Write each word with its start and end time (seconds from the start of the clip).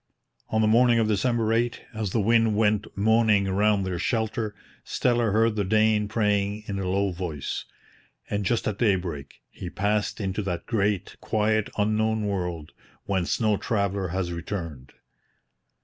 On 0.49 0.61
the 0.61 0.67
morning 0.67 0.97
of 0.97 1.07
December 1.07 1.53
8, 1.53 1.79
as 1.93 2.09
the 2.09 2.19
wind 2.19 2.55
went 2.55 2.87
moaning 2.97 3.47
round 3.47 3.85
their 3.85 3.99
shelter, 3.99 4.55
Steller 4.83 5.31
heard 5.31 5.55
the 5.55 5.63
Dane 5.63 6.07
praying 6.07 6.63
in 6.65 6.79
a 6.79 6.89
low 6.89 7.11
voice. 7.11 7.65
And 8.27 8.43
just 8.43 8.67
at 8.67 8.79
daybreak 8.79 9.43
he 9.51 9.69
passed 9.69 10.19
into 10.19 10.41
that 10.41 10.65
great, 10.65 11.17
quiet 11.21 11.69
Unknown 11.77 12.25
World 12.25 12.71
whence 13.03 13.39
no 13.39 13.57
traveller 13.57 14.07
has 14.07 14.31
returned. 14.33 14.93